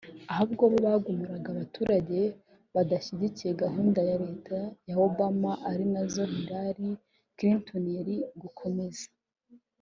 Ahubwo 0.31 0.63
bo 0.71 0.77
bagumuraga 0.85 1.47
abaturage 1.51 2.19
badashyigikiye 2.75 3.51
gahunda 3.63 3.99
za 4.09 4.15
Leta 4.23 4.57
ya 4.87 4.95
Obama 5.07 5.51
ari 5.69 5.85
nazo 5.93 6.23
Hillary 6.31 6.87
Clinton 7.37 7.83
yari 7.97 8.15
gukomeza 8.41 9.07